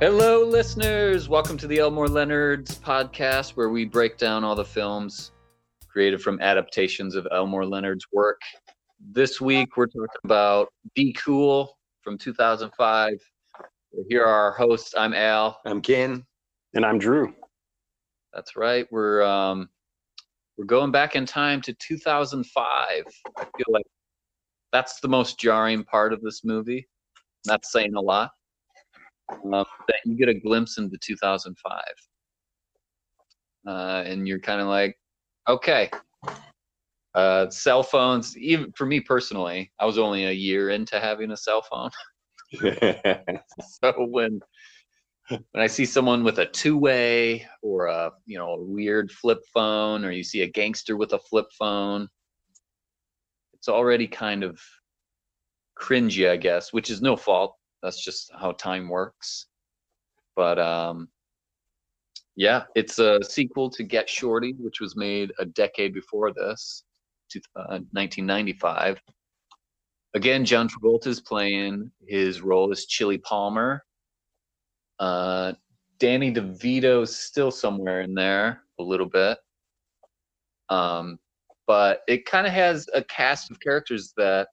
[0.00, 1.28] Hello, listeners.
[1.28, 5.30] Welcome to the Elmore Leonerds podcast, where we break down all the films
[5.88, 8.40] created from adaptations of Elmore Leonard's work.
[9.12, 13.12] This week, we're talking about Be Cool from 2005.
[14.08, 14.94] Here are our hosts.
[14.98, 15.60] I'm Al.
[15.64, 16.24] I'm Ken.
[16.74, 17.32] And I'm Drew.
[18.32, 18.88] That's right.
[18.90, 19.68] We're um,
[20.58, 22.56] we're going back in time to 2005.
[22.66, 23.04] I
[23.44, 23.86] feel like
[24.72, 26.88] that's the most jarring part of this movie.
[27.46, 28.32] Not saying a lot.
[29.30, 31.82] Um, that you get a glimpse into 2005,
[33.66, 34.98] uh, and you're kind of like,
[35.48, 35.90] okay.
[37.14, 41.36] Uh, cell phones, even for me personally, I was only a year into having a
[41.36, 41.90] cell phone.
[43.82, 44.40] so when
[45.28, 50.04] when I see someone with a two-way or a you know a weird flip phone,
[50.04, 52.08] or you see a gangster with a flip phone,
[53.54, 54.60] it's already kind of
[55.80, 57.56] cringy, I guess, which is no fault.
[57.84, 59.46] That's just how time works.
[60.34, 61.08] But um,
[62.34, 66.84] yeah, it's a sequel to Get Shorty, which was made a decade before this,
[67.30, 69.00] to, uh, 1995.
[70.14, 73.84] Again, John Travolta is playing his role as Chili Palmer.
[74.98, 75.52] Uh,
[75.98, 79.36] Danny DeVito's still somewhere in there a little bit.
[80.70, 81.18] Um,
[81.66, 84.48] but it kind of has a cast of characters that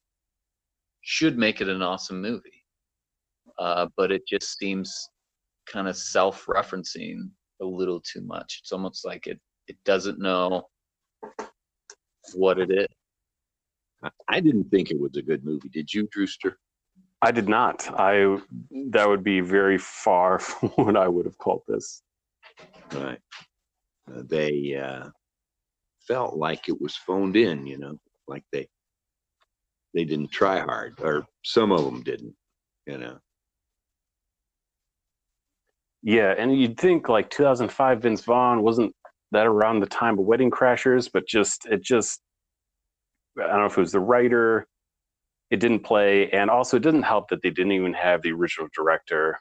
[1.01, 2.50] should make it an awesome movie.
[3.59, 5.09] Uh, but it just seems
[5.67, 7.29] kind of self-referencing
[7.61, 8.59] a little too much.
[8.61, 10.67] It's almost like it it doesn't know
[12.33, 12.87] what it is.
[14.27, 15.69] I didn't think it was a good movie.
[15.69, 16.57] Did you, Drewster?
[17.21, 17.87] I did not.
[17.99, 18.39] I
[18.89, 22.01] that would be very far from what I would have called this.
[22.93, 23.19] Right.
[24.11, 25.09] Uh, they uh,
[26.07, 28.67] felt like it was phoned in, you know, like they
[29.93, 32.33] they didn't try hard, or some of them didn't,
[32.87, 33.19] you know.
[36.03, 38.93] Yeah, and you'd think like 2005 Vince Vaughn wasn't
[39.31, 42.21] that around the time of Wedding Crashers, but just it just
[43.39, 44.67] I don't know if it was the writer,
[45.51, 48.67] it didn't play, and also it didn't help that they didn't even have the original
[48.75, 49.37] director,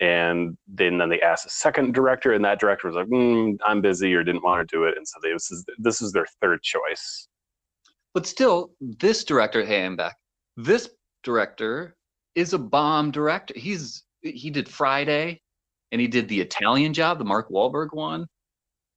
[0.00, 3.80] and then then they asked a second director, and that director was like, mm, "I'm
[3.80, 6.26] busy" or didn't want to do it, and so they, this is this is their
[6.40, 7.28] third choice.
[8.14, 10.16] But still, this director, hey, I'm back.
[10.56, 10.90] This
[11.22, 11.96] director
[12.34, 13.54] is a bomb director.
[13.56, 15.40] He's he did Friday,
[15.92, 18.26] and he did the Italian Job, the Mark Wahlberg one,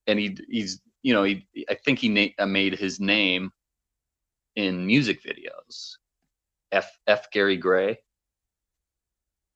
[0.08, 3.52] and he he's you know he I think he na- made his name
[4.56, 5.98] in music videos.
[6.72, 7.98] F F Gary Gray.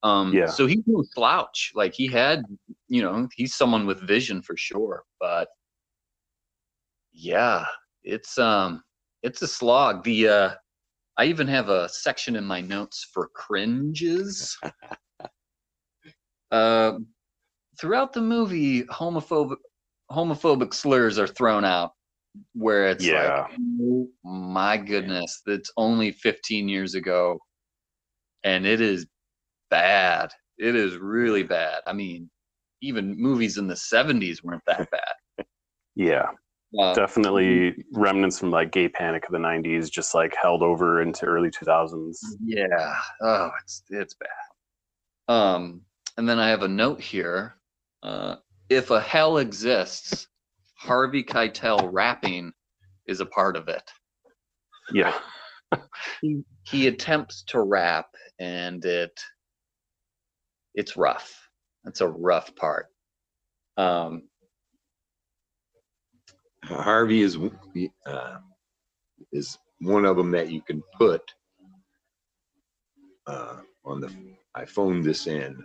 [0.04, 0.48] Um, Yeah.
[0.48, 1.72] So he's no slouch.
[1.74, 2.44] Like he had,
[2.88, 5.04] you know, he's someone with vision for sure.
[5.20, 5.48] But
[7.12, 7.66] yeah,
[8.04, 8.84] it's um,
[9.24, 10.04] it's a slog.
[10.04, 10.50] The uh,
[11.18, 14.58] I even have a section in my notes for cringes.
[16.52, 16.94] uh,
[17.80, 19.58] throughout the movie, homophobic
[20.12, 21.92] homophobic slurs are thrown out,
[22.54, 23.48] where it's Yeah.
[23.48, 27.40] like, oh my goodness, that's only 15 years ago,
[28.44, 29.08] and it is
[29.70, 30.32] bad.
[30.58, 31.82] It is really bad.
[31.88, 32.30] I mean,
[32.82, 35.46] even movies in the 70s weren't that bad.
[35.96, 36.28] Yeah,
[36.78, 41.26] Uh, definitely remnants from like Gay Panic of the '90s, just like held over into
[41.26, 42.20] early 2000s.
[42.46, 42.96] Yeah.
[43.22, 44.30] Oh, it's it's bad.
[45.34, 45.82] Um,
[46.18, 47.56] and then I have a note here.
[48.04, 48.36] Uh,
[48.70, 50.28] if a hell exists,
[50.78, 52.52] Harvey Keitel rapping
[53.08, 53.84] is a part of it.
[54.94, 55.18] Yeah,
[56.22, 58.08] He he attempts to rap,
[58.40, 59.20] and it
[60.74, 61.50] it's rough.
[61.84, 62.88] That's a rough part.
[63.78, 64.24] Um,
[66.64, 67.38] Harvey is
[68.06, 68.38] uh,
[69.32, 71.22] is one of them that you can put
[73.28, 74.12] uh, on the.
[74.56, 75.64] I phoned this in.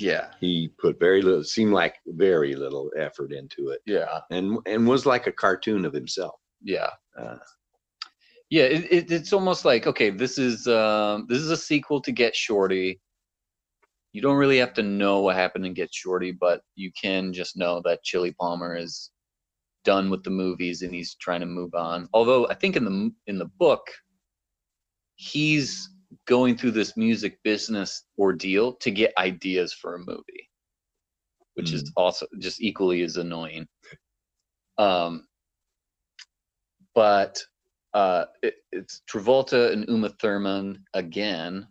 [0.00, 1.44] Yeah, He put very little.
[1.44, 5.92] Seemed like very little effort into it, yeah, and and was like a cartoon of
[5.92, 6.34] himself.
[6.62, 6.90] yeah.
[7.18, 7.36] Uh,
[8.50, 12.12] Yeah, it, it, it's almost like okay, this is um, this is a sequel to
[12.12, 13.00] Get Shorty.
[14.12, 17.56] You don't really have to know what happened in Get Shorty, but you can just
[17.56, 19.10] know that Chili Palmer is
[19.84, 22.08] done with the movies and he's trying to move on.
[22.12, 23.86] Although I think in the in the book,
[25.16, 25.88] he's
[26.26, 30.48] going through this music business ordeal to get ideas for a movie,
[31.54, 33.66] which is also just equally as annoying.
[34.78, 35.26] Um,
[36.94, 37.42] but
[37.94, 41.66] uh, it, it's Travolta and Uma Thurman again,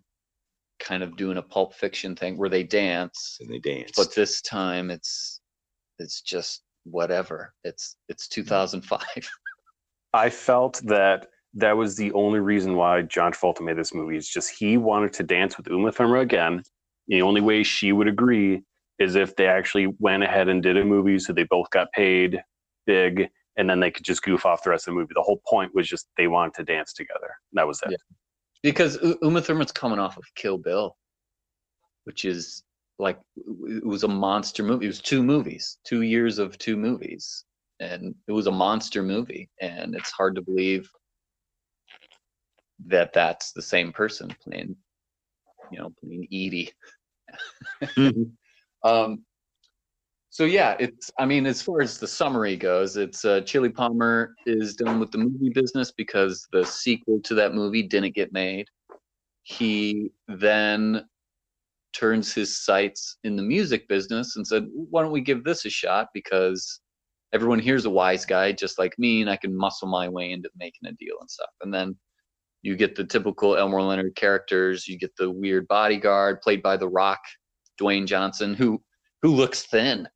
[0.79, 4.41] kind of doing a Pulp Fiction thing where they dance, and they dance, but this
[4.41, 5.41] time it's
[5.99, 7.53] it's just whatever.
[7.63, 9.01] It's it's 2005.
[10.13, 14.17] I felt that that was the only reason why John Travolta made this movie.
[14.17, 16.63] Is just he wanted to dance with Uma Thurman again,
[17.07, 18.61] the only way she would agree
[18.99, 22.41] is if they actually went ahead and did a movie so they both got paid
[22.85, 23.27] big
[23.57, 25.13] and then they could just goof off the rest of the movie.
[25.13, 27.35] The whole point was just they wanted to dance together.
[27.53, 27.91] That was it.
[27.91, 27.97] Yeah.
[28.63, 30.95] Because Uma Thurman's coming off of Kill Bill,
[32.03, 32.63] which is
[32.99, 33.19] like
[33.65, 34.85] it was a monster movie.
[34.85, 37.43] It was two movies, two years of two movies,
[37.79, 39.49] and it was a monster movie.
[39.59, 40.89] And it's hard to believe
[42.87, 44.75] that that's the same person playing,
[45.71, 46.71] you know, playing Edie.
[48.83, 49.23] um,
[50.31, 51.11] so yeah, it's.
[51.19, 55.11] I mean, as far as the summary goes, it's uh, Chili Palmer is done with
[55.11, 58.65] the movie business because the sequel to that movie didn't get made.
[59.43, 61.05] He then
[61.91, 65.69] turns his sights in the music business and said, "Why don't we give this a
[65.69, 66.07] shot?
[66.13, 66.79] Because
[67.33, 70.49] everyone here's a wise guy just like me, and I can muscle my way into
[70.55, 71.97] making a deal and stuff." And then
[72.63, 74.87] you get the typical Elmore Leonard characters.
[74.87, 77.19] You get the weird bodyguard played by The Rock,
[77.79, 78.81] Dwayne Johnson, who
[79.21, 80.07] who looks thin,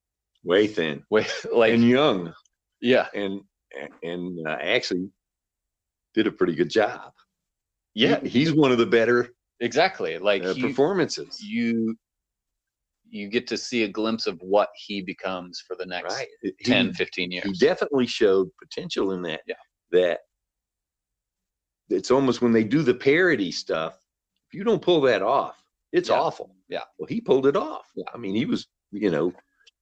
[0.43, 2.33] Way thin way like and young,
[2.81, 3.41] yeah, and
[4.03, 5.09] and uh, actually
[6.13, 7.11] did a pretty good job.
[7.93, 10.17] yeah, He- he's one of the better exactly.
[10.17, 11.41] Like uh, he- performances.
[11.41, 11.95] you
[13.09, 16.27] you get to see a glimpse of what he becomes for the next Right.
[16.41, 19.41] He- 10 15 years he definitely showed potential in that.
[19.47, 19.55] Yeah.
[19.91, 20.19] That
[21.89, 23.97] it's almost when they do the parody stuff,
[24.47, 25.61] if you don't pull that off,
[25.91, 26.19] it's Yeah.
[26.19, 26.55] awful.
[26.69, 26.81] Yeah.
[26.97, 27.87] Well, he pulled it off.
[27.95, 28.05] Yeah.
[28.13, 29.33] I mean, he was, you know,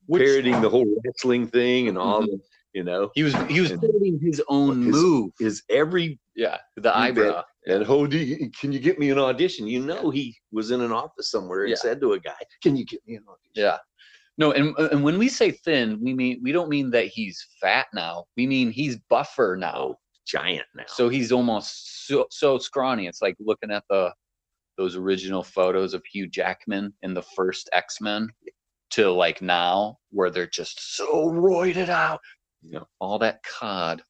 [0.05, 2.25] Which- parodying the whole wrestling thing and all Mhm.
[2.27, 2.39] the,
[2.73, 6.95] you know, he was he was putting his own His- move his every yeah the
[6.95, 9.67] eyebrow and oh, you, can you get me an audition?
[9.67, 11.75] You know, he was in an office somewhere and Yeah.
[11.77, 13.77] said to a guy, "Can you get me an audition?" yeah
[14.39, 17.85] no and and when we say thin we mean we don't mean that he's fat
[17.93, 20.83] now we mean he's buffer now giant now.
[20.87, 24.11] so he's almost so, so scrawny it's like looking at the
[24.77, 28.27] those original photos of hugh jackman in the first x-men
[28.89, 32.19] to like now where they're just so roided out
[32.61, 32.79] Yeah.
[32.99, 34.01] all that cod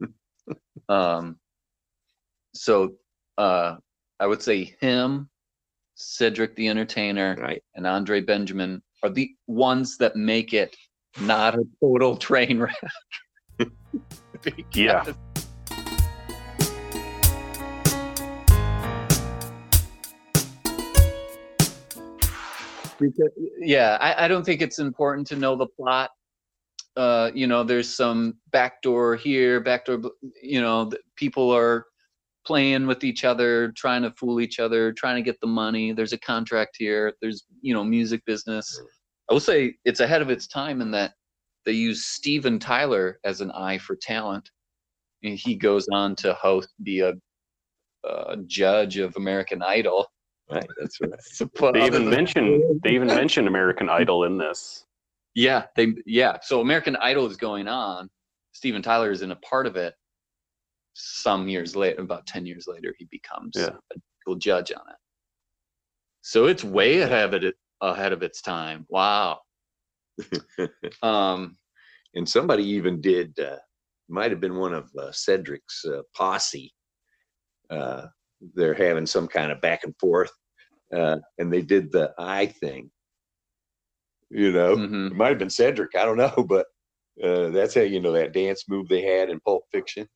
[0.88, 1.36] um
[2.54, 2.94] so
[3.38, 3.76] uh
[4.20, 5.28] i would say him
[5.96, 7.62] cedric the entertainer right.
[7.76, 10.74] and andre benjamin are the ones that make it
[11.20, 12.76] not a total train wreck
[14.72, 15.04] Yeah.
[15.04, 15.16] Because-
[23.00, 26.10] because yeah I, I don't think it's important to know the plot.
[26.96, 30.00] Uh you know there's some backdoor here backdoor
[30.42, 31.86] you know people are
[32.46, 35.92] playing with each other trying to fool each other trying to get the money.
[35.92, 37.12] There's a contract here.
[37.20, 38.80] There's you know music business.
[39.28, 41.14] I will say it's ahead of its time in that
[41.66, 44.50] they use steven tyler as an eye for talent
[45.22, 47.12] and he goes on to host be a,
[48.06, 50.06] uh judge of american idol
[50.50, 50.66] Right.
[50.78, 51.72] That's right.
[51.72, 54.84] They even mentioned they even mentioned American Idol in this.
[55.34, 56.36] Yeah, they yeah.
[56.42, 58.10] So American Idol is going on.
[58.52, 59.94] Steven Tyler is in a part of it.
[60.92, 63.70] Some years later, about ten years later, he becomes Yeah.
[64.28, 64.96] a judge on it.
[66.20, 68.84] So it's way ahead of it ahead of its time.
[68.90, 69.40] Wow.
[71.02, 71.56] Um.
[72.14, 73.56] and somebody even did uh,
[74.08, 76.72] might have been one of uh, cedric's uh, posse
[77.70, 78.06] uh,
[78.54, 80.30] they're having some kind of back and forth
[80.94, 82.90] uh, and they did the eye thing
[84.30, 85.10] you know mhm.
[85.10, 86.66] it might have been cedric i don't know but
[87.22, 90.06] uh, that's how you know that dance move they had in pulp fiction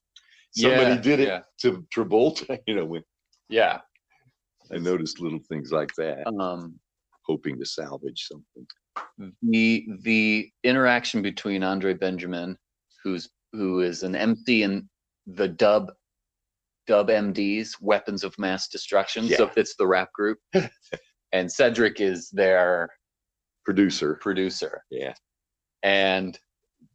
[0.52, 1.40] somebody Yeah, did it yeah.
[1.60, 3.02] to travolta you know when
[3.48, 3.80] Yeah.
[4.72, 6.78] i noticed little things like that Um.
[7.26, 8.66] hoping to salvage something
[9.42, 12.56] the the interaction between Andre Benjamin,
[13.04, 14.88] who's who is an MC in
[15.26, 15.92] the Dub
[16.86, 19.28] Dub MDs, Weapons of Mass Destruction.
[19.28, 20.38] So it's the rap group,
[21.32, 22.88] and Cedric is their
[23.64, 25.14] producer producer, yeah
[25.82, 26.38] and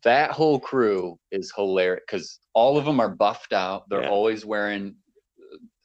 [0.03, 3.83] that whole crew is hilarious because all of them are buffed out.
[3.89, 4.10] They're Yeah.
[4.10, 4.95] always wearing.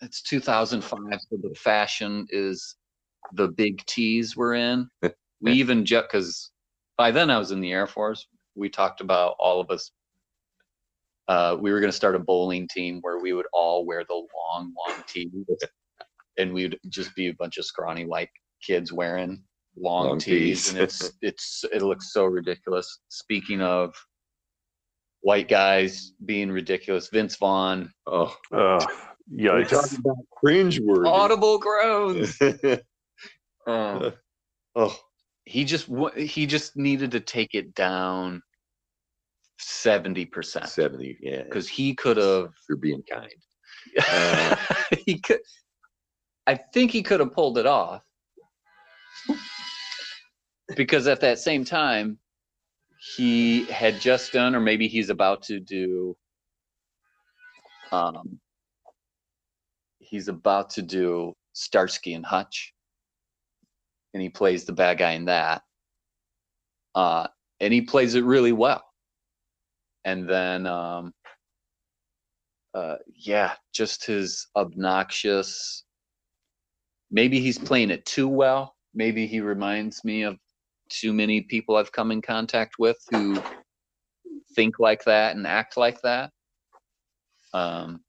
[0.01, 0.99] It's 2005,
[1.31, 2.77] so the fashion is
[3.35, 4.89] the big tees we're in.
[5.41, 6.51] we even just because
[6.97, 8.27] by then I was in the Air Force.
[8.55, 9.91] We talked about all of us.
[11.29, 14.15] Uh, we were going to start a bowling team where we would all wear the
[14.15, 15.31] long, long tees,
[16.39, 18.31] and we'd just be a bunch of scrawny white
[18.67, 19.43] kids wearing
[19.77, 20.69] long, Long tees, tees.
[20.71, 23.01] and it's it's it looks so ridiculous.
[23.11, 23.95] Speaking of
[25.21, 28.79] white guys being ridiculous, Vince Vaughn, oh Oh,
[29.31, 29.69] we're yikes.
[29.71, 32.37] talking about cringe worthy audible groans.
[33.67, 34.13] Um,
[34.75, 34.99] oh
[35.49, 38.43] he just he just needed to take it down
[39.61, 43.33] 70% 70 yeah because he could have you're being kind
[44.13, 44.57] Uh.
[45.07, 45.41] he could
[46.47, 48.03] i think he could have pulled it off
[50.77, 52.19] because at that same time,
[53.15, 56.17] he had just done, or maybe he's about to do.
[57.93, 58.39] Um,
[59.99, 62.75] he's about to do Starsky and Hutch,
[64.19, 65.63] and he plays the bad guy in that.
[66.93, 67.29] Uh,
[67.61, 68.83] and he plays it really well.
[70.05, 71.15] And then, um,
[72.75, 75.85] uh, yeah, just his obnoxious.
[77.13, 78.75] Maybe he's playing it too well.
[78.93, 80.37] Maybe he reminds me of
[80.91, 83.41] too many people I've come in contact with who
[84.57, 86.33] think like that and act like that.
[87.55, 88.01] Um,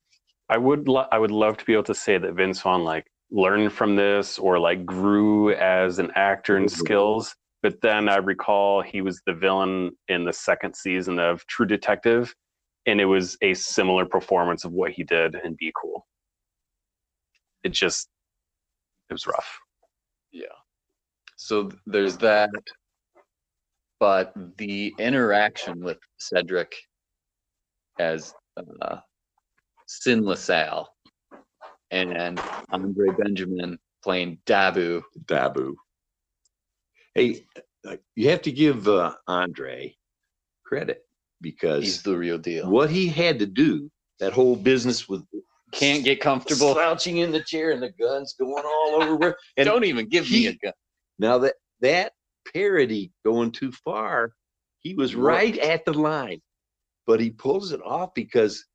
[0.49, 3.05] I would lo- I would love to be able to say that Vince Vaughn like
[3.31, 7.35] learned from this or like grew as an actor and skills.
[7.61, 12.33] But then I recall he was the villain in the second season of True Detective,
[12.85, 16.05] and it was a similar performance of what he did in Be Cool.
[17.63, 18.07] It just
[19.09, 19.59] it was rough.
[20.31, 20.45] Yeah.
[21.35, 22.49] So there's that.
[23.99, 26.73] But the interaction with Cedric
[27.99, 28.33] as
[28.81, 28.97] uh,
[29.87, 30.89] Sin LaSalle
[31.91, 32.39] and
[32.71, 35.01] Andre Benjamin playing Dabu.
[35.25, 35.73] Dabu.
[37.15, 37.45] Hey,
[38.15, 39.95] you have to give uh, Andre
[40.65, 41.03] credit
[41.41, 42.69] because He's the real deal.
[42.69, 45.23] what he had to do, that whole business with
[45.71, 46.73] Can't get comfortable.
[46.73, 49.15] slouching in the chair and the guns going all over.
[49.15, 50.73] Where, and Don't even give me a gun.
[51.17, 52.13] now that that
[52.53, 54.33] parody going too far,
[54.79, 56.41] he was right at the line,
[57.07, 58.65] but he pulls it off because.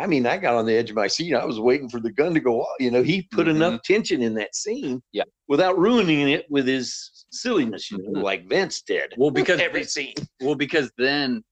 [0.00, 1.34] I mean, I got on the edge of my seat.
[1.34, 2.76] I was waiting for the gun to go off.
[2.80, 5.24] You know, he put enough tension in that scene, Yeah.
[5.48, 8.22] without ruining it with his silliness, you know, Mhm.
[8.22, 9.14] like Vince did.
[9.16, 10.14] Well, because every scene.
[10.40, 11.42] Well, because then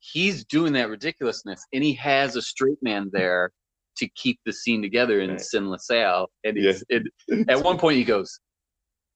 [0.00, 3.50] he's doing that ridiculousness, and he has a straight man there
[3.96, 5.40] to keep the scene together in Right.
[5.40, 6.28] Sin LaSalle.
[6.44, 6.72] And Yeah.
[6.88, 7.02] it,
[7.48, 8.40] at one point, he goes,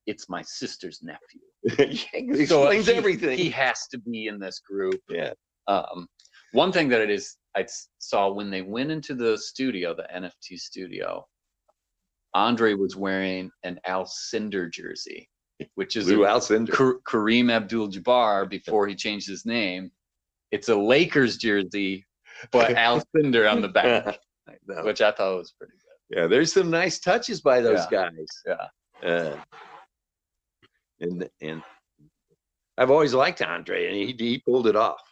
[0.07, 1.41] "It's my sister's nephew."
[2.15, 3.37] he So explains he- everything.
[3.37, 5.01] He has to be in this group.
[5.09, 5.33] yeah.
[5.67, 6.07] Um,
[6.53, 7.67] one thing that it is, I
[7.99, 11.27] saw when they went into the studio, the NFT studio.
[12.35, 15.29] Andre was wearing an Al Cinder jersey,
[15.75, 16.73] which is Lew a Alcindor.
[16.73, 19.91] Kar- Kareem Abdul-Jabbar before he changed his name.
[20.51, 22.07] It's a Lakers jersey,
[22.53, 26.19] but Al Cinder on the back, I which I thought was pretty good.
[26.19, 28.13] Yeah, there's some nice touches by those guys.
[28.47, 28.67] Yeah.
[29.07, 29.37] Uh,
[31.01, 31.63] and and
[32.77, 35.03] I've always liked Andre, and he he pulled it off.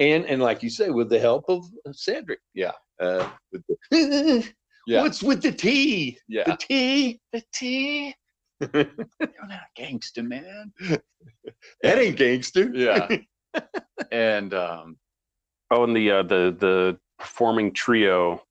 [0.00, 2.40] And and like you say, with the help of Cedric.
[2.54, 2.72] Yeah.
[2.98, 4.48] Uh, with the,
[4.86, 5.02] Yeah.
[5.02, 6.18] What's with the T?
[6.26, 7.20] Yeah, The T.
[7.32, 8.14] the T.
[8.60, 8.86] You're
[9.20, 10.72] not a gangster, man.
[11.82, 12.70] That ain't gangster.
[12.74, 13.06] Yeah,
[14.10, 14.96] and um,
[15.70, 18.42] Oh, and the uh, the the performing trio.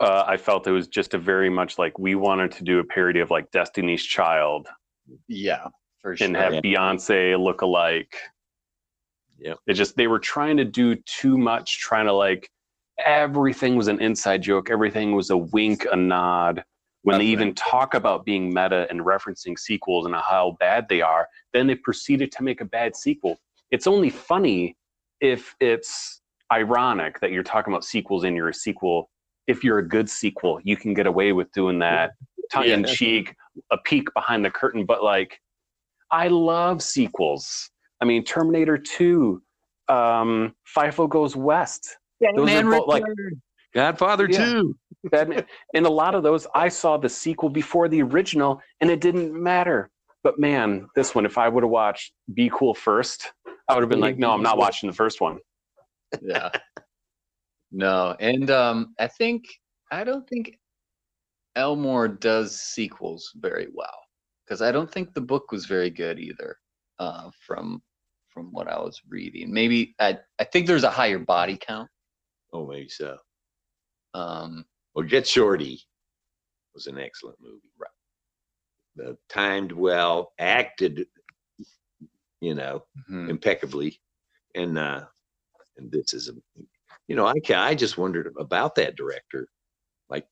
[0.00, 2.84] Uh, I felt it was just a very much like we wanted to do a
[2.84, 4.66] parody of like Destiny's Child
[5.28, 5.66] yeah,
[6.00, 6.26] for sure.
[6.26, 6.60] and have Yeah.
[6.62, 8.16] Beyonce look alike.
[9.40, 9.58] Yep.
[9.66, 12.50] It just they were trying to do too much, trying to like
[13.04, 16.62] everything was an inside joke, everything was a wink, a nod.
[17.02, 21.26] When they even talk about being meta and referencing sequels and how bad they are,
[21.54, 23.38] then they proceeded to make a bad sequel.
[23.70, 24.76] It's only funny
[25.22, 26.20] if it's
[26.52, 29.08] ironic that you're talking about sequels and you're a sequel.
[29.46, 32.10] If you're a good sequel, you can get away with doing that
[32.52, 33.34] tongue in cheek,
[33.70, 34.84] a peek behind the curtain.
[34.84, 35.40] But like,
[36.10, 37.70] I love sequels.
[38.00, 39.42] I mean, Terminator 2,
[39.88, 41.96] um, Fievel Goes West.
[42.36, 43.04] Those are both, like
[43.74, 44.38] Godfather Yeah.
[44.38, 44.76] too.
[45.10, 45.46] Batman.
[45.74, 49.32] and a lot of those, I saw the sequel before the original, and it didn't
[49.32, 49.90] matter.
[50.22, 53.32] But man, this one, if I would have watched Be Cool first,
[53.68, 55.38] I would have been like, no, I'm not watching the first one.
[56.20, 56.50] yeah.
[57.72, 59.44] No, and um, I think
[59.92, 60.58] I don't think
[61.56, 63.96] Elmore does sequels very well
[64.44, 66.56] because I don't think the book was very good either.
[66.98, 67.80] Uh, from
[68.30, 71.88] from what I was reading, maybe I I think there's a higher body count.
[72.52, 73.16] Oh, maybe so.
[74.14, 75.80] Um, Well, Get Shorty
[76.74, 77.70] was an excellent movie.
[77.78, 77.90] Right.
[78.96, 81.06] The timed well, acted,
[82.40, 84.00] you know, hmm, impeccably,
[84.54, 85.04] and uh,
[85.76, 86.32] and this is a,
[87.06, 89.48] you know, I I just wondered about that director,
[90.08, 90.26] like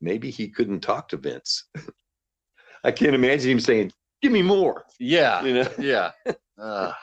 [0.00, 1.64] maybe he couldn't talk to Vince.
[2.84, 5.70] I can't imagine him saying, "Give me more," yeah, you know.
[5.78, 6.12] yeah.
[6.62, 6.94] Uh, God,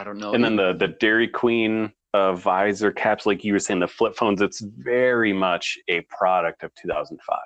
[0.00, 0.32] I don't know.
[0.34, 4.16] And then the the Dairy Queen uh, visor caps, like you were saying, the flip
[4.16, 4.40] phones.
[4.42, 7.38] It's very much a product of 2005.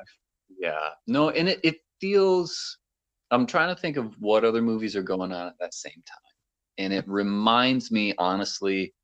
[0.58, 0.72] Yeah.
[1.06, 2.78] No, and it, it feels
[3.30, 6.32] I'm trying to think of what other movies are going on at that same time.
[6.78, 8.94] And it reminds me honestly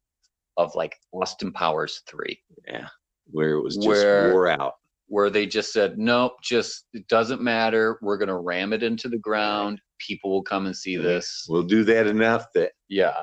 [0.56, 2.38] of like Austin Powers 3.
[2.68, 2.88] Yeah,
[3.26, 4.74] where it was just Where- wore out.
[5.08, 7.98] where they just said, nope, just it doesn't matter.
[8.02, 9.80] We're gonna ram it into the ground.
[9.98, 11.46] People will come and see this.
[11.48, 13.22] We'll do that enough that, Yeah,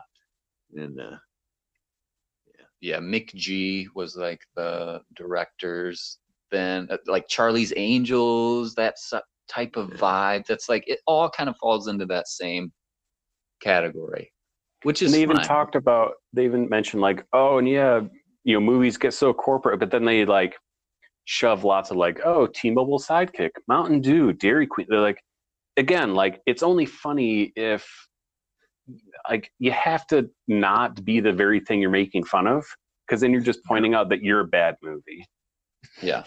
[0.76, 1.18] and, uh,
[2.82, 2.98] yeah.
[3.00, 6.20] McG was like the directors.
[6.52, 9.98] Then uh, like Charlie's Angels, that su- type of Yeah.
[9.98, 10.46] vibe.
[10.46, 12.72] That's like it all kind of falls into that same
[13.62, 14.32] category,
[14.84, 15.46] which is and they even fine.
[15.48, 18.02] talked about they even mentioned like oh and yeah
[18.44, 20.56] you know movies get so corporate but then they like
[21.26, 25.22] shove lots of like oh t-mobile sidekick mountain dew dairy queen they're like
[25.78, 27.88] again like it's only funny if
[29.30, 32.66] like you have to not be the very thing you're making fun of
[33.08, 35.26] because then you're just pointing out that you're a bad movie
[36.02, 36.24] Yeah.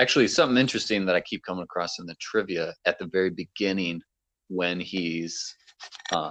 [0.00, 4.00] Actually, something interesting that I keep coming across in the trivia at the very beginning
[4.48, 5.54] when he's
[6.12, 6.30] um,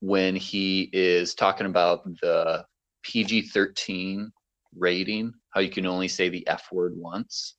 [0.00, 2.64] when he is talking about the
[3.04, 4.30] PG 13
[4.76, 7.56] rating, how you can only say the F word once.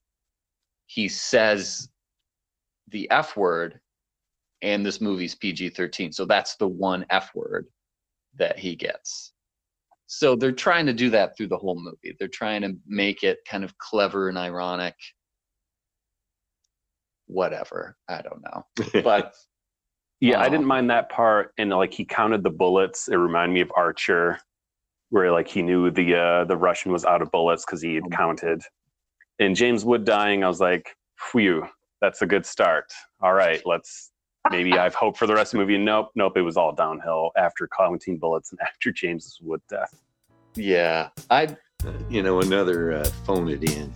[0.88, 1.88] He says
[2.92, 3.80] the F word,
[4.62, 6.12] and this movie's PG 13.
[6.12, 7.68] So that's the one F word
[8.38, 9.34] that he gets.
[10.08, 12.16] So they're trying to do that through the whole movie.
[12.20, 14.96] They're trying to make it kind of clever and ironic.
[17.28, 17.96] Whatever.
[18.08, 19.02] I don't know.
[19.04, 19.34] But
[20.20, 21.54] Yeah, I Um, didn't mind that part.
[21.60, 23.08] And like he counted the bullets.
[23.10, 24.40] It reminded me of Archer,
[25.10, 28.12] where like he knew the uh, the Russian was out of bullets because he had
[28.12, 28.64] counted.
[29.40, 30.96] And James Wood dying, I was like,
[31.32, 31.68] phew,
[32.02, 32.92] that's a good start.
[33.22, 34.12] All right, let's
[34.52, 35.78] maybe I've hope for the rest of the movie.
[35.78, 40.02] Nope, nope, it was all downhill after counting bullets and after James's Wood death.
[40.56, 41.56] yeah, I
[42.10, 43.94] you know, another uh, phone it in.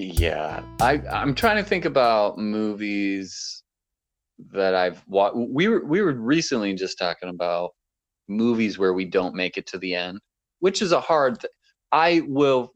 [0.00, 3.62] Yeah, I I'm trying to think about movies
[4.52, 5.36] that I've watched.
[5.36, 7.72] We were we were recently just talking about
[8.26, 10.18] movies where we don't make it to the end,
[10.60, 11.40] which is a hard.
[11.40, 11.52] Th-
[11.92, 12.72] I will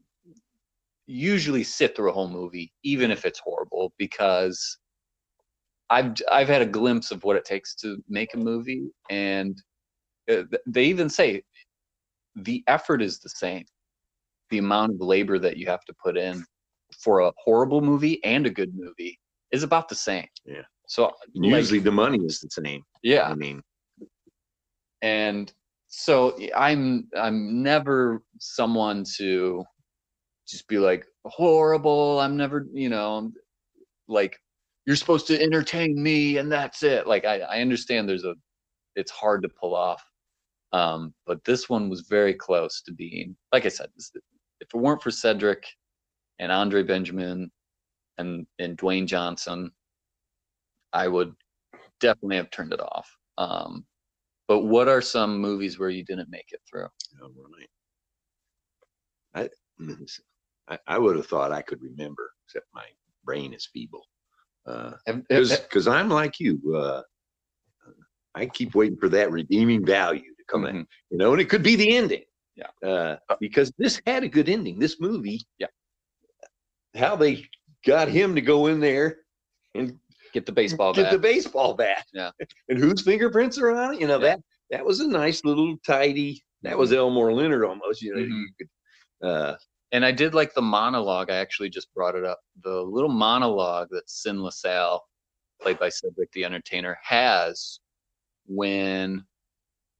[1.07, 4.77] usually sit through a whole movie, even if it's horrible, because
[5.89, 9.59] I've I've had a glimpse of what it takes to make a movie, and
[10.31, 11.41] uh, they even say
[12.35, 13.65] the effort is the same.
[14.51, 16.45] The amount of labor that you have to put in
[16.99, 19.19] for a horrible movie and a good movie
[19.51, 20.27] is about the same.
[20.45, 20.61] Yeah.
[20.87, 22.83] So like, Usually the money is the same.
[23.03, 23.61] yeah, I mean,
[25.01, 25.51] and
[25.87, 29.63] so i'm i'm never someone to
[30.47, 33.31] just be like horrible i'm never you know
[34.07, 34.37] like
[34.85, 38.35] you're supposed to entertain me and that's it like i, I understand there's a
[38.95, 40.03] it's hard to pull off
[40.73, 45.01] um but this one was very close to being like i said if it weren't
[45.03, 45.65] for cedric
[46.39, 47.51] and andre benjamin
[48.17, 49.71] and and dwayne johnson
[50.93, 51.33] i would
[51.99, 53.85] definitely have turned it off um
[54.47, 56.87] but what are some movies where you didn't make it through?
[57.21, 57.31] all
[59.33, 59.49] right.
[59.79, 59.83] I,
[60.69, 62.85] I, I would have thought I could remember, except my
[63.23, 64.05] brain is feeble.
[64.67, 66.59] Uh, because because I'm like you.
[66.75, 67.01] Uh,
[68.33, 70.87] I keep waiting for that redeeming value to come in, Mhm.
[71.11, 72.23] you know, and it could be the ending.
[72.55, 72.87] Yeah.
[72.87, 74.79] Uh, because this had a good ending.
[74.79, 75.41] This movie.
[75.59, 75.67] Yeah.
[76.95, 77.45] How they
[77.85, 79.17] got him to go in there
[79.75, 79.97] and
[80.33, 80.95] Get the baseball bat.
[80.97, 81.11] get bat.
[81.13, 82.05] the baseball bat.
[82.13, 82.31] Yeah.
[82.69, 84.01] And whose fingerprints are on it?
[84.01, 84.35] You know Yeah.
[84.35, 84.39] that
[84.71, 86.41] that was a nice little tidy.
[86.63, 88.01] That was Elmore Leonard almost.
[88.01, 88.29] You know, Mhm.
[88.29, 89.27] you could.
[89.27, 89.55] Uh,
[89.91, 91.29] and I did like the monologue.
[91.29, 92.39] I actually just brought it up.
[92.63, 95.05] The little monologue that Sin LaSalle,
[95.61, 97.79] played by Cedric the Entertainer, has
[98.47, 99.25] when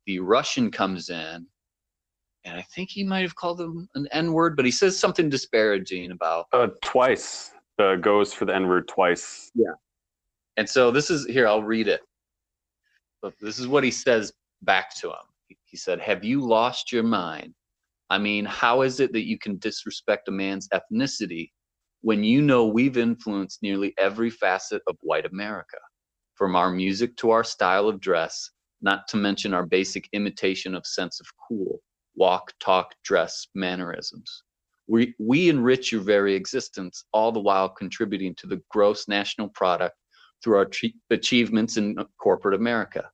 [0.05, 1.47] the Russian comes in,
[2.45, 5.29] and I think he might have called him an N word, but he says something
[5.29, 9.51] disparaging about Uh, twice uh, goes for the N word twice.
[9.55, 9.73] Yeah.
[10.57, 12.01] And so this is here, I'll read it.
[13.21, 14.31] But this is what he says
[14.61, 15.25] back to him.
[15.47, 17.53] He- He said, Have you lost your mind?
[18.09, 21.51] I mean, how is it that you can disrespect a man's ethnicity
[22.01, 25.79] when you know we've influenced nearly every facet of white America?
[26.35, 30.85] From our music to our style of dress, not to mention our basic imitation of
[30.85, 31.81] sense of cool,
[32.15, 34.43] walk, talk, dress, mannerisms.
[34.87, 39.95] We, we enrich your very existence, all the while contributing to the gross national product
[40.43, 40.69] through our
[41.09, 43.09] achievements in uh, corporate America.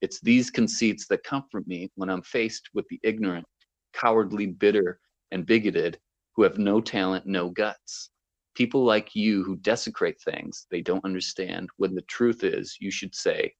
[0.00, 3.46] It's these conceits that comfort me when I'm faced with the ignorant,
[3.92, 5.00] cowardly, bitter,
[5.32, 5.98] and bigoted
[6.36, 8.10] who have no talent, no guts.
[8.54, 13.14] People like you who desecrate things they don't understand when the truth is you should
[13.14, 13.52] say,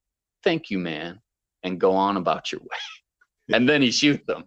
[0.44, 1.20] Thank you, man,
[1.64, 2.78] and go on about your way.
[3.52, 4.44] and then he shoots them.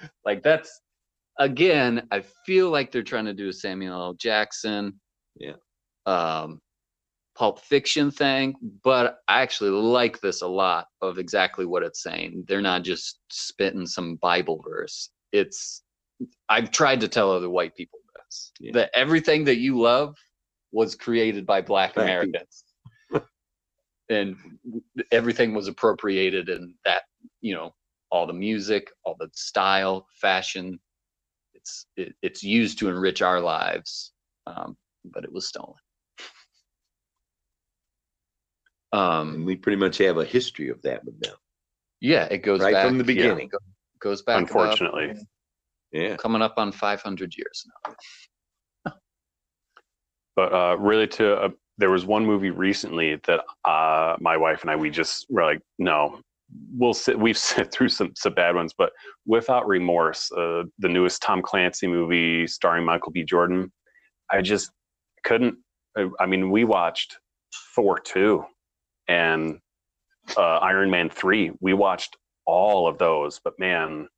[0.24, 0.80] Like that's
[1.38, 4.14] again, I feel like they're trying to do a Samuel L.
[4.14, 5.00] Jackson,
[5.36, 5.54] Yeah.
[6.06, 6.60] um,
[7.36, 12.44] Pulp Fiction thing, but I actually like this a lot of exactly what it's saying.
[12.48, 15.10] They're not just spitting some Bible verse.
[15.32, 15.82] It's
[16.50, 18.72] I've tried to tell other white people this Yeah.
[18.74, 20.16] that everything that you love
[20.72, 22.64] was created by Black Black Americans,
[24.10, 24.36] and
[25.10, 27.02] everything was appropriated, and that
[27.40, 27.72] you know
[28.10, 30.78] all the music, all the style, fashion,
[31.54, 34.12] it's it, it's used to enrich our lives,
[34.46, 35.74] um, but it was stolen.
[38.92, 41.36] And Um, we pretty much have a history of that with them.
[42.00, 43.48] yeah, it goes Right back from the yeah, beginning.
[43.48, 43.58] go-
[44.00, 44.36] goes back.
[44.50, 45.14] about, Unfortunately.
[45.92, 46.16] Yeah.
[46.16, 47.66] coming up on 500 years
[48.86, 48.92] now.
[50.36, 54.70] But uh, really, to uh, there was one movie recently that uh, my wife and
[54.70, 56.20] I we just were like, no,
[56.72, 57.18] we'll sit.
[57.18, 58.92] We've sit through some some bad ones, but
[59.26, 63.24] without remorse, uh, the newest Tom Clancy movie starring Michael B.
[63.24, 63.72] Jordan,
[64.30, 64.70] I just
[65.24, 65.56] couldn't.
[65.96, 67.18] I, I mean, we watched
[67.74, 68.44] Thor two
[69.08, 69.58] and
[70.36, 71.52] uh, Iron Man three.
[71.60, 74.08] We watched all of those, but man,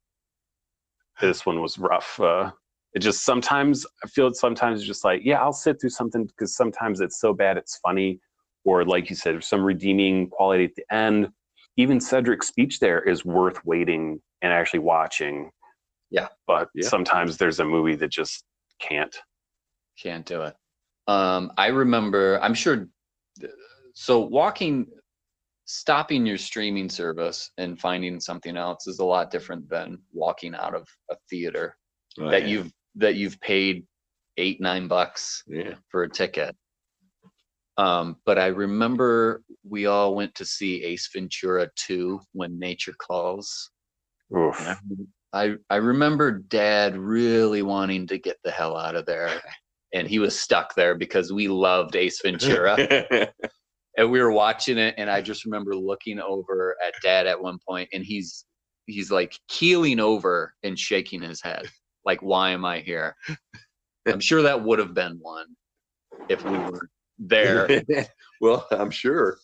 [1.21, 2.18] this one was rough.
[2.21, 2.51] Uh,
[2.95, 7.01] it just sometimes I feel sometimes just like, yeah, I'll sit through something because sometimes
[7.01, 8.21] it's so bad it's funny.
[8.64, 11.31] Or like you said, some redeeming quality at the end.
[11.76, 15.50] Even Cedric's speech there is worth waiting and actually watching.
[16.11, 16.28] Yeah.
[16.46, 16.88] But Yeah.
[16.88, 18.44] sometimes there's a movie that just
[18.80, 19.14] can't.
[20.00, 20.56] Can't do it.
[21.06, 22.88] Um, I remember, I'm sure.
[23.94, 24.87] So walking,
[25.64, 30.74] stopping your streaming service and finding something else is a lot different than walking out
[30.74, 31.76] of a theater
[32.18, 32.48] Oh, that yeah.
[32.48, 33.87] you've that you've paid
[34.37, 35.74] eight nine bucks Yeah.
[35.88, 36.54] for a ticket.
[37.78, 43.70] Um, but I remember we all went to see Ace Ventura 2 when nature calls.
[44.37, 44.61] Oof.
[44.61, 44.76] I,
[45.32, 49.30] I I remember dad really wanting to get the hell out of there.
[49.94, 52.76] And he was stuck there because we loved Ace Ventura.
[53.96, 57.58] and we were watching it, and I just remember looking over at dad at one
[57.66, 58.44] point, and he's
[58.87, 61.66] he's like keeling over and shaking his head.
[62.04, 63.14] Like, why am I here?
[64.06, 65.46] I'm sure that would have been one
[66.28, 66.88] if we were
[67.28, 67.82] there.
[68.40, 69.38] well, I'm sure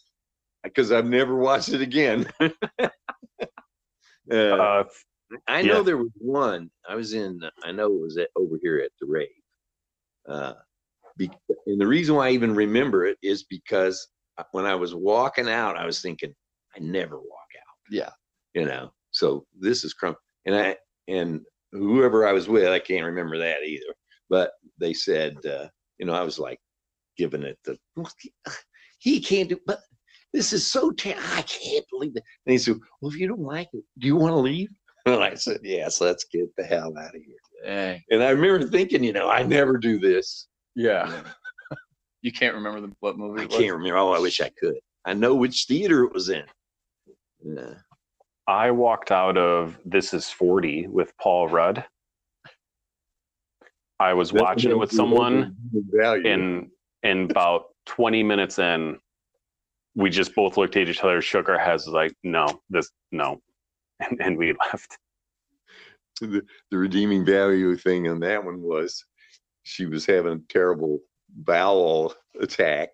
[0.65, 2.27] because I've never watched it again.
[2.81, 2.89] uh,
[4.31, 4.85] Uh,
[5.47, 5.83] I know yeah.
[5.83, 6.71] there was one.
[6.89, 7.41] I was in.
[7.65, 9.29] I know it was at, over here at the rave.
[10.29, 10.55] Uh,
[11.17, 11.31] be,
[11.67, 14.09] and the reason why I even remember it is because
[14.53, 16.35] when I was walking out, I was thinking,
[16.77, 17.77] I never walk out.
[17.91, 18.11] Yeah.
[18.55, 18.91] You know.
[19.11, 20.17] So this is crump.
[20.47, 20.77] And I
[21.09, 21.41] and
[21.73, 23.95] whoever I was with, I can't remember that either.
[24.31, 26.59] But they said, uh, you know, I was like
[27.19, 28.51] giving it the uh,
[28.99, 29.59] he can't do.
[29.67, 29.81] But
[30.33, 30.91] this is so.
[30.93, 32.23] Ter- I can't believe it.
[32.47, 34.69] And he said, well, if you don't like it, do you want to leave?
[35.07, 37.37] And I said, yes, let's get the hell out of here.
[37.65, 40.49] Hey, And I remember thinking, you know, I never do this.
[40.75, 41.23] yeah.
[42.21, 43.57] You can't remember the, what movie I was?
[43.57, 43.97] can't remember.
[43.97, 44.75] Oh, I wish I could.
[45.07, 46.43] I know which theater it was in.
[47.43, 47.75] Yeah.
[48.49, 51.85] I walked out of This Is 40 with Paul Rudd.
[54.01, 55.57] I was watching it with someone.
[55.93, 56.29] Value.
[56.29, 56.71] and
[57.03, 58.99] and about 20 minutes in
[59.95, 63.41] we just both looked at each other shook our heads like no this no
[64.01, 64.99] and, and we left
[66.21, 69.05] the, the redeeming value thing on that one was
[69.63, 72.89] she was having a terrible bowel attack,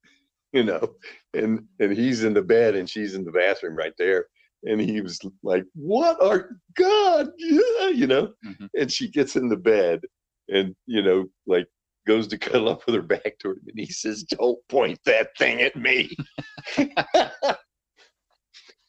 [0.52, 0.94] you know,
[1.34, 4.26] and and he's in the bed and she's in the bathroom right there.
[4.64, 7.30] And he was like, What are God?
[7.38, 8.68] Yeah, you know, Mhm.
[8.78, 10.02] and she gets in the bed
[10.48, 11.66] and you know, like
[12.06, 15.36] goes to cuddle up with her back to him and he says, Don't point that
[15.38, 16.16] thing at me.
[16.76, 17.56] that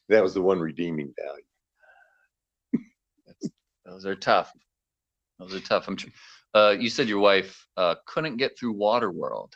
[0.09, 1.43] was the one redeeming value.
[3.85, 4.51] Those are tough.
[5.39, 5.87] Those are tough.
[5.87, 5.95] I'm.
[5.97, 6.09] Tr-
[6.53, 9.53] uh, you said your wife uh, couldn't get through Waterworld.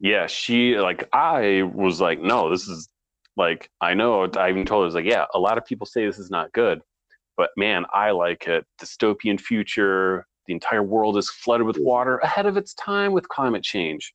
[0.00, 2.88] yeah she like i was like no this is
[3.36, 5.86] like i know i even told her I was like yeah a lot of people
[5.86, 6.82] say this is not good
[7.36, 12.46] but man i like it dystopian future the entire world is flooded with water ahead
[12.46, 14.14] of its time with climate change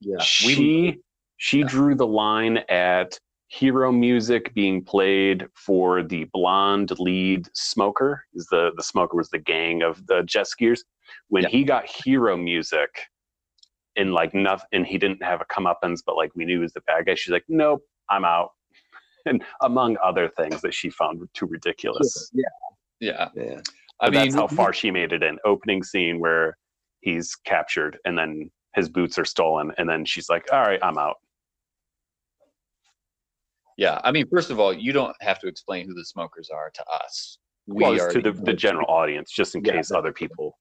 [0.00, 0.20] Yeah.
[0.20, 0.98] she
[1.36, 1.66] she Yeah.
[1.66, 8.72] drew the line at hero music being played for the blonde lead smoker is the
[8.76, 10.80] the smoker was the gang of the jet skiers
[11.28, 11.48] when Yeah.
[11.50, 12.90] he got hero music
[13.96, 16.72] and like nothing and he didn't have a comeuppance but like we knew he was
[16.72, 18.50] the bad guy she's like nope i'm out
[19.26, 22.44] and among other things that she found too ridiculous Yeah.
[23.00, 23.60] Yeah, Yeah.
[24.00, 26.56] I mean, that's how far she made it in opening scene where
[27.00, 30.98] he's captured and then his boots are stolen and then she's like all right i'm
[30.98, 31.16] out
[33.76, 36.70] Yeah, I mean, first of all, you don't have to explain who the smokers are
[36.74, 37.38] to us.
[37.66, 39.72] we well, are to the, the general audience, just in Yeah.
[39.72, 40.56] case other people.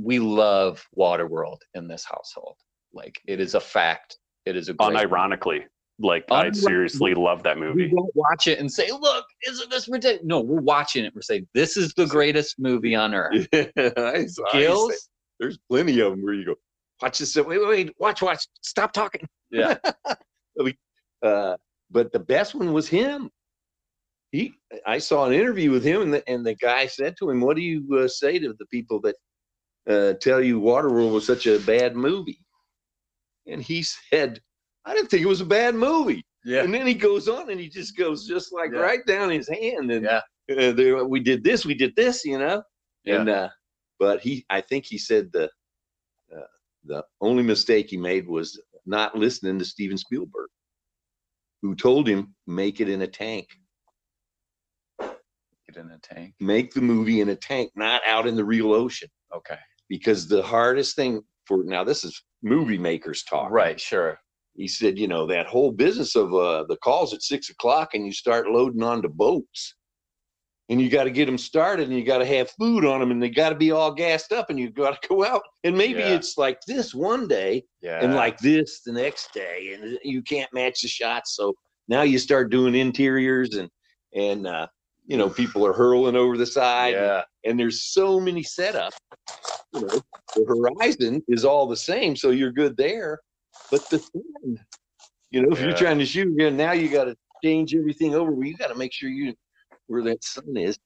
[0.00, 2.56] we love Waterworld in this household.
[2.92, 4.18] Like it is a fact.
[4.46, 5.64] It is a great Unironically,
[6.00, 6.56] like I Unironically.
[6.56, 7.84] seriously love that movie.
[7.88, 11.14] We don't watch it and say, "Look, isn't this ridiculous?" No, we're watching it.
[11.14, 14.96] We're saying, "This is the greatest movie on earth." I saw- I say-
[15.40, 16.54] there's plenty of them where you go,
[17.02, 17.34] watch this.
[17.36, 18.46] Wait, wait, wait, watch, watch.
[18.62, 19.26] Stop talking.
[19.50, 19.76] Yeah.
[21.22, 21.56] uh,
[21.90, 23.30] but the best one was him.
[24.30, 24.52] He,
[24.86, 27.56] I saw an interview with him, and the, and the guy said to him, "What
[27.56, 29.16] do you uh, say to the people that
[29.88, 32.38] uh, tell you Waterworld was such a bad movie?"
[33.46, 34.40] And he said,
[34.84, 37.60] "I didn't think it was a bad movie." yeah, And then he goes on, and
[37.60, 38.80] he just goes just like Yeah.
[38.80, 40.20] right down his hand, and yeah,
[40.56, 42.62] uh, there, we did this, we did this, you know.
[43.04, 43.20] Yeah.
[43.20, 43.48] And uh,
[43.98, 45.44] but he, I think he said the
[46.34, 46.46] uh,
[46.84, 50.48] the only mistake he made was not listening to Steven Spielberg,
[51.62, 53.48] who told him make it in a tank,
[55.00, 56.34] get in a tank.
[56.40, 60.42] make the movie in a tank, not out in the real ocean, Okay, because the
[60.42, 63.50] hardest thing for now this is movie makers talk.
[63.50, 64.18] right, sure.
[64.58, 68.04] He said, you know, that whole business of uh, the calls at six o'clock and
[68.04, 69.76] you start loading onto boats.
[70.68, 73.12] And you got to get them started and you got to have food on them
[73.12, 75.42] and they got to be all gassed up and you got to go out.
[75.62, 76.16] And maybe Yeah.
[76.16, 80.52] it's like this one day Yeah, and like this the next day and you can't
[80.52, 81.36] match the shots.
[81.36, 81.54] So
[81.86, 83.70] now you start doing interiors and,
[84.12, 84.66] and, uh,
[85.06, 88.98] you know, people are hurling over the side yeah, and there's so many setups.
[89.72, 90.02] You know,
[90.34, 93.20] the horizon is all the same, so you're good there.
[93.70, 94.58] But the sun,
[95.30, 98.30] you know, if you're trying to shoot again, now you got to change everything over.
[98.32, 99.34] Well, you got to make sure you
[99.86, 100.78] where that sun is,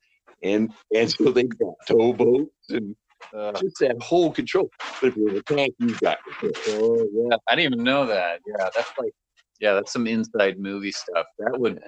[0.43, 2.95] and and so they got towboats and
[3.35, 4.69] Uh, just that whole control.
[5.01, 7.09] But if you're a tank, you've got control.
[7.17, 8.41] oh yeah, I didn't even know that.
[8.47, 9.13] Yeah, that's like,
[9.61, 11.27] yeah, that's some inside movie stuff.
[11.39, 11.81] That would.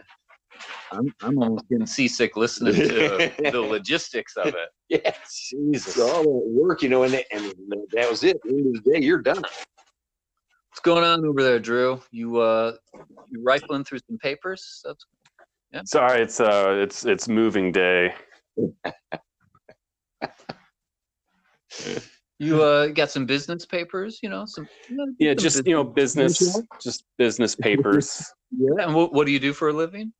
[0.93, 4.69] I'm I'm almost getting seasick listening to the logistics of it.
[4.91, 5.15] Yeah,
[5.51, 5.89] Jesus.
[5.89, 7.51] it's all that work, you know, and, that- and
[7.93, 8.37] that was it.
[8.37, 9.43] At the end of the day, you're done.
[10.75, 12.03] What's going on over there, Drew?
[12.11, 12.73] You uh,
[13.31, 14.83] you rifling through some papers?
[14.85, 15.07] That's
[15.73, 15.83] yeah.
[15.85, 18.13] Sorry, it's uh, it's it's moving day.
[22.41, 25.77] you uh got some business papers, you know, some you know, Yeah, some just you
[25.77, 28.35] know, business, just business papers.
[28.51, 30.13] Yeah, and what what do you do for a living?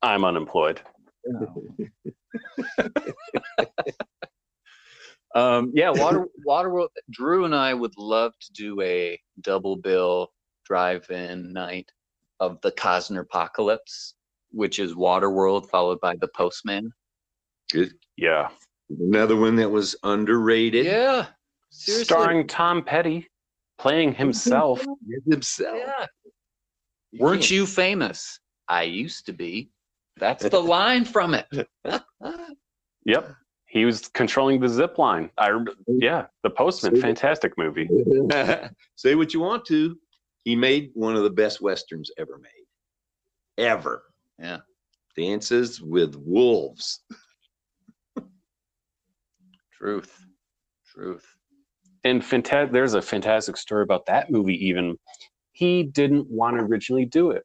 [0.00, 0.80] I'm unemployed.
[5.34, 6.88] Um, yeah, Water Waterworld.
[7.10, 10.28] Drew and I would love to do a double bill
[10.64, 11.90] drive-in night
[12.40, 14.14] of the Costner Apocalypse,
[14.50, 16.90] which is Waterworld followed by The Postman.
[17.70, 17.92] Good.
[18.16, 18.48] Yeah,
[18.90, 20.86] Another one that was underrated.
[20.86, 21.26] Yeah,
[21.70, 22.04] seriously.
[22.04, 23.28] starring Tom Petty,
[23.78, 24.84] playing himself.
[25.28, 25.76] himself.
[25.76, 26.06] Yeah.
[27.18, 28.40] Weren't you famous?
[28.68, 29.70] I used to be.
[30.18, 31.46] That's the line from it.
[33.04, 33.34] Yep,
[33.78, 35.30] he was controlling the zip line.
[35.38, 35.50] I
[35.86, 37.88] yeah, The Postman, fantastic movie.
[38.96, 39.96] Say what you want to.
[40.44, 43.64] He made one of the best westerns ever made.
[43.64, 44.04] Ever.
[44.38, 44.58] Yeah.
[45.16, 47.00] Dances with Wolves.
[49.72, 50.24] Truth.
[50.86, 51.26] Truth.
[52.04, 54.54] And fanta- there's a fantastic story about that movie.
[54.66, 54.96] Even
[55.52, 57.44] he didn't want to originally do it.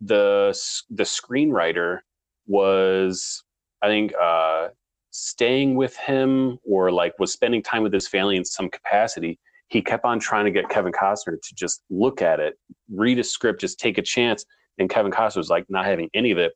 [0.00, 0.58] The
[0.90, 1.98] the screenwriter
[2.46, 3.42] was,
[3.82, 4.68] I think, uh,
[5.18, 9.38] staying with him or like was spending time with his family in some capacity.
[9.68, 12.54] He kept on trying to get Kevin Costner to just look at it,
[12.90, 14.44] read a script, just take a chance.
[14.78, 16.52] And Kevin Costner was like not having any of it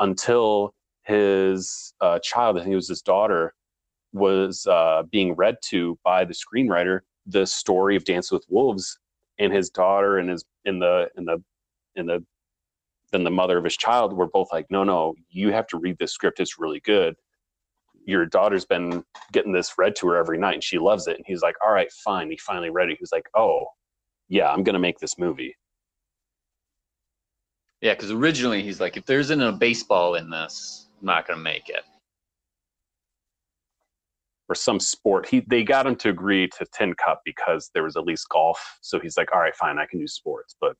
[0.00, 3.54] until his uh, child, I think it was his daughter,
[4.12, 8.98] was uh, being read to by the screenwriter the story of Dance with Wolves,
[9.38, 11.42] and his daughter and his in the in the
[11.96, 12.24] in the
[13.12, 15.96] then the mother of his child were both like, no, no, you have to read
[15.98, 16.40] this script.
[16.40, 17.14] It's really good.
[18.06, 21.16] Your daughter's been getting this read to her every night, and she loves it.
[21.16, 22.30] And he's like, all right, fine.
[22.30, 22.98] He finally read it.
[22.98, 23.66] He was like, oh,
[24.28, 25.56] yeah, I'm gonna make this movie.
[27.80, 31.40] Yeah, because originally he's like, if there isn't a baseball in this, I'm not gonna
[31.42, 31.82] make it.
[34.48, 35.26] or some sport.
[35.28, 38.78] He they got him to agree to Tin Cup because there was at least golf.
[38.82, 40.76] So he's like, all right, fine, I can do sports, but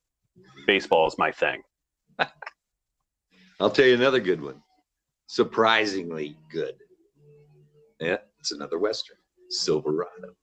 [0.66, 1.62] baseball is my thing.
[3.60, 4.62] I'll tell you another good one.
[5.26, 6.74] Surprisingly good.
[8.04, 9.16] Yeah, it's another Western.
[9.48, 10.34] Silverado.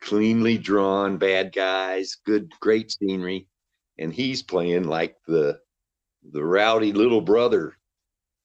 [0.00, 3.46] Cleanly drawn, bad guys, good, great scenery.
[3.98, 5.60] And he's playing like the
[6.32, 7.76] the rowdy little brother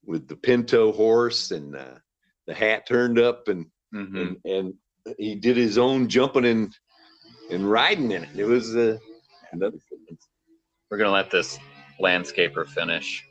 [0.06, 1.96] with the pinto horse and uh,
[2.48, 4.36] the hat turned up and Mhm.
[4.46, 4.74] and and
[5.18, 6.76] he did his own jumping and
[7.52, 8.30] and riding in it.
[8.36, 8.98] It was uh,
[9.54, 9.78] another.
[10.92, 11.58] We're gonna let this
[12.02, 13.24] landscaper finish.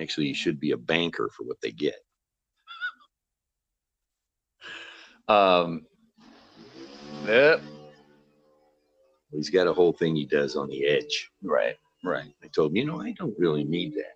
[0.00, 1.96] Actually, he should be a banker for what they get.
[5.28, 5.84] Um,
[7.26, 7.56] yeah,
[9.36, 11.30] He's got a whole thing he does on the edge.
[11.42, 12.32] right, right.
[12.42, 14.14] I told him, you know, I don't really need that.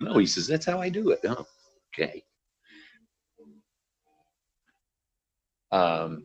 [0.00, 1.20] No, he says, that's how I do it.
[1.24, 1.46] Oh,
[1.94, 2.22] okay.
[5.72, 6.24] Um,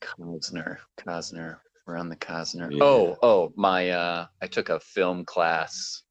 [0.00, 2.72] Costner, Costner, we're on the Costner.
[2.72, 2.82] Yeah.
[2.82, 6.02] Oh, oh, my, uh, I took a film class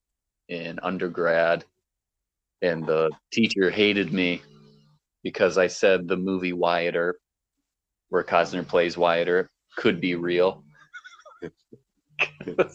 [0.49, 1.63] in undergrad
[2.62, 4.41] and the teacher hated me
[5.23, 7.17] because I said the movie Wyatt Earp,
[8.09, 10.63] where Costner plays Wyatt Earp, could be real.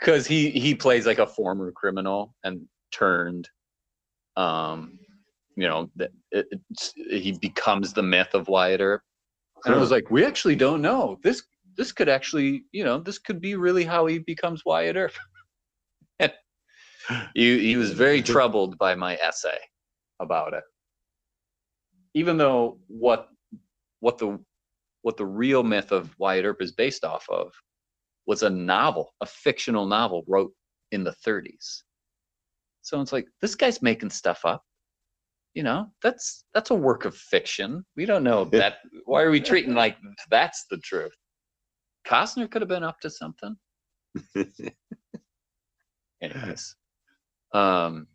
[0.00, 3.48] Because he, he plays like a former criminal and turned,
[4.36, 4.98] um,
[5.56, 5.88] you know,
[6.30, 9.02] it, it's, he becomes the myth of Wyatt Earp.
[9.64, 11.18] And I was like, we actually don't know.
[11.22, 11.42] This
[11.76, 15.12] this could actually, you know, this could be really how he becomes Wyatt Earp.
[17.34, 19.58] He, he was very troubled by my essay
[20.20, 20.64] about it.
[22.14, 23.28] Even though what
[24.00, 24.38] what the
[25.02, 27.52] what the real myth of Wyatt Earp is based off of
[28.26, 30.52] was a novel, a fictional novel wrote
[30.92, 31.82] in the 30s.
[32.82, 34.62] So it's like this guy's making stuff up.
[35.54, 37.84] You know, that's that's a work of fiction.
[37.96, 38.78] We don't know that.
[39.04, 39.96] Why are we treating like
[40.30, 41.12] that's the truth?
[42.06, 43.56] Costner could have been up to something.
[46.22, 46.76] Anyways,
[47.54, 48.06] um,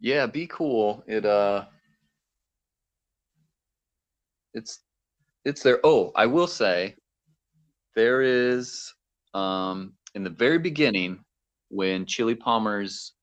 [0.00, 1.02] yeah, be cool.
[1.06, 1.64] It uh,
[4.54, 4.80] it's
[5.44, 5.80] it's there.
[5.84, 6.96] Oh, I will say,
[7.96, 8.92] there is
[9.34, 11.20] um in the very beginning
[11.68, 13.14] when Chili Palmer's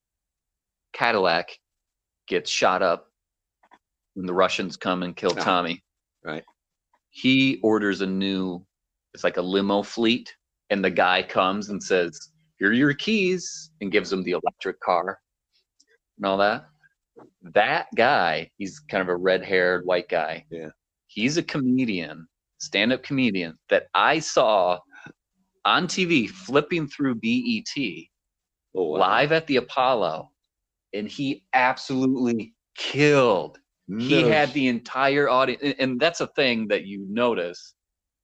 [0.93, 1.49] Cadillac
[2.27, 3.07] gets shot up
[4.13, 5.83] when the Russians come and kill Ah, Tommy.
[6.23, 6.43] right.
[7.09, 8.65] He orders a new,
[9.13, 10.35] it's like a limo fleet,
[10.69, 12.17] and the guy comes and says,
[12.59, 15.19] Here are your keys, and gives him the electric car
[16.17, 16.65] and all that.
[17.53, 20.45] That guy, he's kind of a red haired white guy.
[20.49, 20.69] Yeah.
[21.07, 22.27] He's a comedian,
[22.59, 24.79] stand up comedian that I saw
[25.65, 28.07] on TV flipping through BET
[28.75, 28.97] Oh, wow.
[28.99, 30.29] live at the Apollo,
[30.93, 33.59] and he absolutely killed.
[33.99, 37.75] He had the entire audience, and- and that's a thing that you notice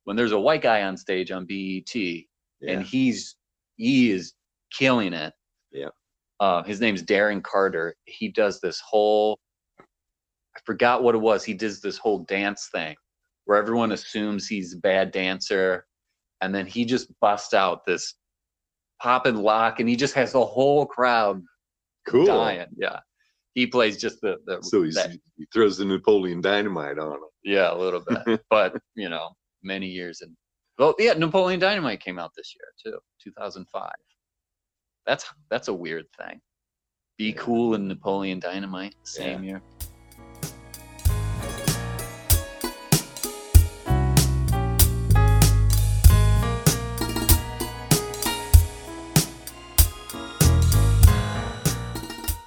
[0.04, 2.24] when there's a white guy on stage on BET, yeah.
[2.67, 3.36] and he's
[3.78, 4.34] he is
[4.78, 5.34] killing it.
[5.72, 5.90] Yeah.
[6.40, 7.96] Uh, his name's Darren Carter.
[8.06, 9.40] He does this whole
[10.56, 11.44] I forgot what it was.
[11.44, 12.96] He does this whole dance thing
[13.46, 15.86] where everyone assumes he's a bad dancer,
[16.42, 18.14] and then he just busts out this
[19.02, 21.42] pop and lock, and he just has the whole crowd
[22.08, 22.26] cool.
[22.26, 22.68] dying.
[22.78, 23.00] Yeah.
[23.56, 27.20] He plays just the, the So he's, that- he throws the Napoleon dynamite on him.
[27.44, 28.42] yeah, a little bit.
[28.50, 29.30] but you know,
[29.64, 30.36] many years and
[30.78, 33.92] well, yeah, Napoleon Dynamite came out this year too, 2005.
[35.06, 36.40] That's that's a weird thing.
[37.18, 37.36] Be Yeah.
[37.38, 39.62] cool and Napoleon Dynamite same year.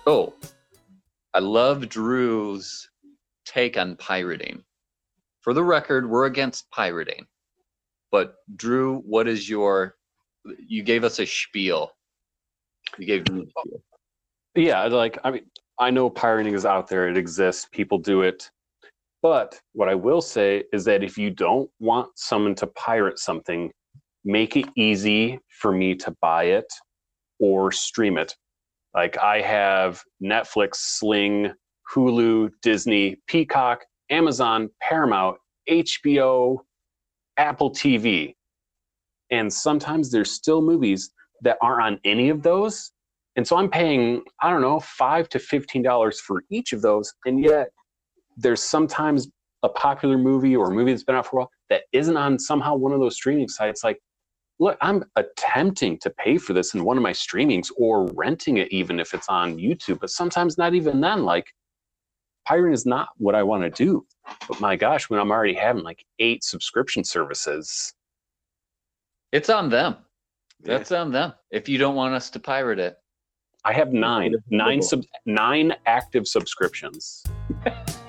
[0.09, 0.35] Oh,
[1.35, 2.89] I love Drew's
[3.45, 4.63] take on pirating.
[5.41, 7.27] For the record, we're against pirating.
[8.17, 9.95] But Drew, what is your?
[10.67, 11.91] You gave us a spiel.
[12.97, 13.83] You gave spiel.
[14.55, 15.43] Yeah, like I mean,
[15.79, 17.69] I know pirating is out there; it exists.
[17.71, 18.51] People do it.
[19.21, 23.71] But what I will say is that if you don't want someone to pirate something,
[24.25, 26.73] make it easy for me to buy it
[27.39, 28.35] or stream it.
[28.95, 31.53] Like I have Netflix, Sling,
[31.95, 35.37] Hulu, Disney, Peacock, Amazon, Paramount,
[35.69, 36.61] HBO,
[37.37, 38.35] Apple TV.
[39.31, 41.11] And sometimes there's still movies
[41.43, 42.93] that aren't on any of those.
[43.37, 47.13] And so I'm paying, I don't know, five to fifteen dollars for each of those.
[47.27, 47.69] And yet
[48.37, 49.29] there's sometimes
[49.63, 52.39] a popular movie or a movie that's been out for a while that isn't on
[52.39, 53.83] somehow one of those streaming sites.
[53.83, 53.99] Like,
[54.59, 58.71] look, I'm attempting to pay for this in one of my streamings or renting it
[58.71, 61.25] even if it's on YouTube, but sometimes not even then.
[61.25, 61.47] Like
[62.47, 64.07] pirating is not what I want to do.
[64.49, 67.93] But my gosh, when I'm already having like eight subscription services,
[69.33, 69.97] It's on them.
[70.63, 70.79] Yeah.
[70.79, 71.33] That's on them.
[71.51, 72.97] If you don't want us to pirate it,
[73.65, 77.25] I have nine, nine sub, nine active subscriptions,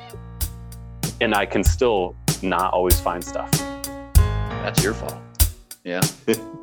[1.22, 3.52] and I can still not always find stuff.
[4.14, 5.18] that's your fault.
[5.84, 6.02] Yeah.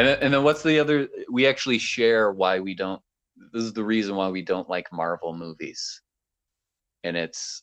[0.00, 1.08] And then, and then what's the other?
[1.30, 3.02] We actually share why we don't.
[3.52, 6.00] This is the reason why we don't like Marvel movies.
[7.04, 7.62] and it's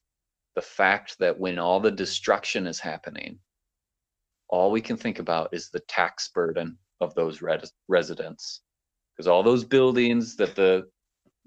[0.55, 3.39] the fact that when all the destruction is happening,
[4.49, 8.61] all we can think about is the tax burden of those res- residents,
[9.15, 10.87] because all those buildings that the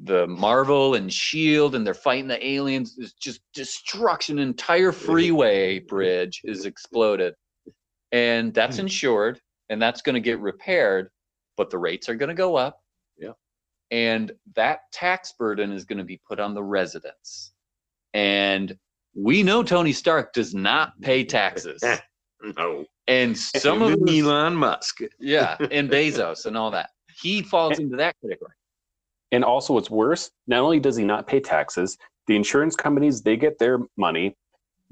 [0.02, 4.38] the Marvel and Shield and they're fighting the aliens is just destruction.
[4.40, 7.34] Entire freeway bridge is exploded,
[8.12, 8.82] and that's Hmm.
[8.86, 9.40] insured,
[9.70, 11.08] and that's going to get repaired,
[11.56, 12.82] but the rates are going to go up.
[13.18, 13.32] Yeah.
[13.90, 17.52] and that tax burden is going to be put on the residents,
[18.14, 18.76] and
[19.14, 21.82] we know Tony Stark does not pay taxes,
[22.56, 22.84] No.
[23.08, 25.00] and some of those- Elon Musk.
[25.18, 26.90] yeah, and Bezos and all that.
[27.20, 28.52] He falls into that category.
[29.32, 33.36] And also, what's worse, not only does he not pay taxes, the insurance companies they
[33.36, 34.36] get their money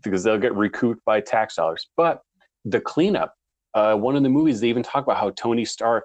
[0.02, 1.88] because they'll get recouped by tax dollars.
[1.96, 2.20] But
[2.64, 3.34] the cleanup,
[3.78, 6.04] uh, one of the movies they even talk about how Tony Stark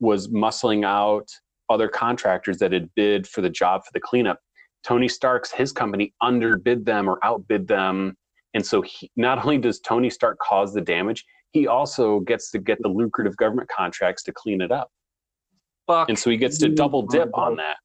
[0.00, 1.28] was muscling out
[1.70, 4.40] other contractors that had bid for the job for the cleanup.
[4.82, 8.16] Tony Stark's his company underbid them or outbid them,
[8.54, 12.58] and so he, not only does Tony Stark cause the damage, he also gets to
[12.58, 14.90] get the lucrative government contracts to clean it up,
[15.86, 16.08] Fuck.
[16.08, 17.76] and so he gets to double dip on that.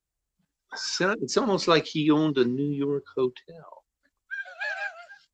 [0.76, 3.84] So it's almost like he owned a New York hotel.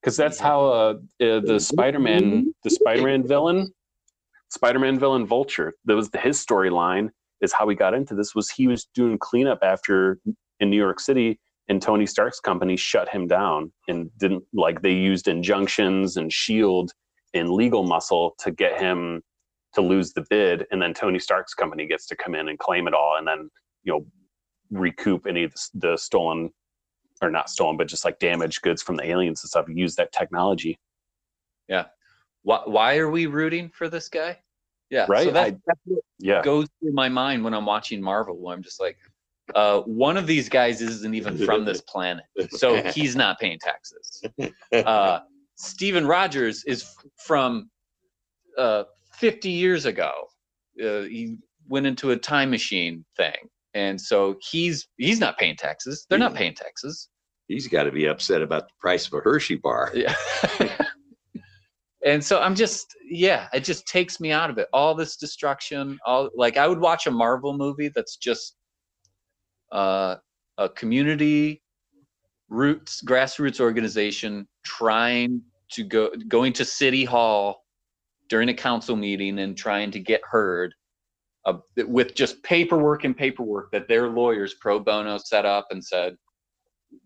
[0.01, 3.73] because that's how uh, uh, the Spider-Man, the Spider-Man villain,
[4.55, 5.73] Spider-Man villain Vulture.
[5.85, 7.09] That was his storyline.
[7.41, 8.33] Is how we got into this.
[8.33, 10.17] Was he was doing cleanup after
[10.59, 11.37] in New York City,
[11.67, 16.91] and Tony Stark's company shut him down and didn't like they used injunctions and Shield
[17.33, 19.21] and legal muscle to get him
[19.73, 22.87] to lose the bid, and then Tony Stark's company gets to come in and claim
[22.87, 23.49] it all, and then
[23.83, 24.05] you know
[24.71, 26.49] recoup any of the, the stolen
[27.21, 29.65] or not stolen, but just like damaged goods from the aliens and stuff.
[29.69, 30.79] Use that technology,
[31.67, 31.85] Yeah.
[32.43, 34.37] Why, why are we rooting for this guy?
[34.89, 35.05] Yeah.
[35.05, 35.33] So Right?
[35.33, 36.41] that, I- that's what yeah.
[36.41, 38.37] goes through my mind when I'm watching Marvel.
[38.37, 38.97] Where I'm just like,
[39.53, 44.23] uh, one of these guys isn't even from this planet, so he's not paying taxes.
[44.73, 45.19] Uh,
[45.57, 46.93] Steven Rogers is
[47.25, 47.69] from
[48.57, 48.83] uh,
[49.13, 50.11] 50 years ago.
[50.83, 51.37] Uh, he
[51.69, 53.35] went into a time machine thing,
[53.73, 56.05] and so he's he's not paying taxes.
[56.09, 57.07] They're not paying taxes.
[57.47, 59.91] He's got to be upset about the price of a Hershey bar.
[59.93, 60.13] Yeah.
[62.05, 64.67] and so I'm just, yeah, it just takes me out of it.
[64.71, 68.55] All this destruction, all like I would watch a Marvel movie that's just
[69.71, 70.17] uh,
[70.59, 71.63] a community
[72.47, 75.41] roots, grassroots organization trying
[75.71, 77.63] to go, going to City Hall
[78.29, 80.75] during a council meeting and trying to get heard
[81.45, 86.15] uh, with just paperwork and paperwork that their lawyers pro bono set up and said,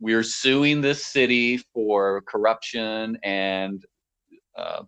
[0.01, 3.85] we're suing this city for corruption and
[4.59, 4.83] uh,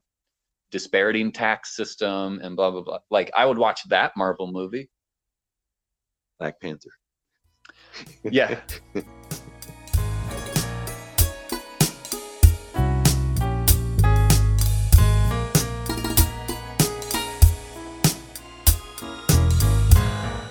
[0.72, 3.00] disparity tax system and blah blah blah.
[3.10, 4.90] Like I would watch that Marvel movie.
[6.40, 6.90] Black Panther.
[8.24, 8.62] Yeah.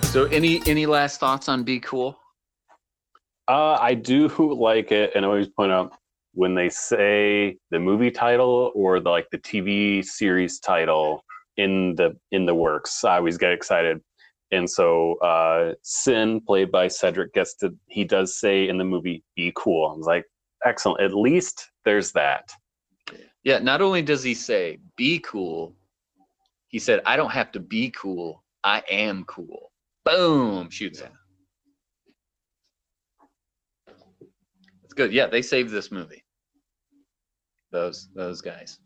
[0.03, 2.19] so any any last thoughts on Be Cool?
[3.49, 5.93] Uh, I do like it, and I always point out
[6.41, 11.23] when they say the movie title or the like the TV series title
[11.59, 13.05] in the in the works.
[13.05, 14.01] I always get excited,
[14.51, 19.23] and so uh, Sin, played by Cedric, gets to he does say in the movie
[19.37, 20.25] "Be cool." I was like,
[20.65, 21.03] excellent.
[21.03, 22.49] At least there's that.
[23.45, 25.75] Yeah, not only does he say be cool,
[26.69, 28.43] he said, I don't have to be cool.
[28.65, 29.73] I am cool.
[30.07, 31.13] Boom, shoots him.
[34.85, 35.13] It's good.
[35.13, 36.23] Yeah, they saved this movie.
[37.71, 38.79] Those those guys.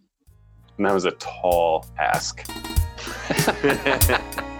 [0.77, 2.45] And that was a tall ask.